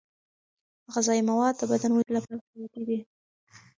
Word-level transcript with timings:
غذايي 0.93 1.21
مواد 1.29 1.53
د 1.57 1.61
بدن 1.71 1.91
ودې 1.93 2.11
لپاره 2.17 2.41
حیاتي 2.49 2.81
دي. 2.87 2.97